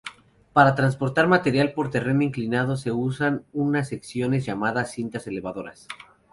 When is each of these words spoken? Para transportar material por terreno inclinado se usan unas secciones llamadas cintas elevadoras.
Para 0.53 0.73
transportar 0.73 1.27
material 1.27 1.73
por 1.73 1.91
terreno 1.91 2.23
inclinado 2.23 2.75
se 2.75 2.91
usan 2.91 3.45
unas 3.53 3.87
secciones 3.89 4.47
llamadas 4.47 4.89
cintas 4.93 5.27
elevadoras. 5.27 5.87